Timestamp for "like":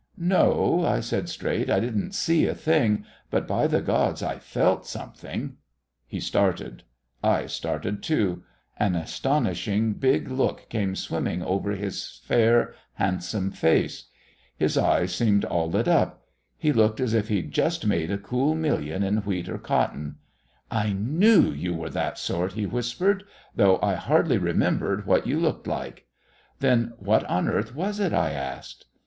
25.67-26.07